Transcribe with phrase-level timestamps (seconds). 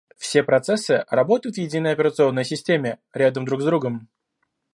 [0.17, 4.07] Все процессы работают в единой операционной системе, рядом друг с другом